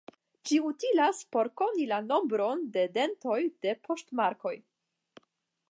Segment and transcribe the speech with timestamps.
[0.51, 4.57] Ĝi utilas por koni la nombron de dentoj de poŝtmarkoj.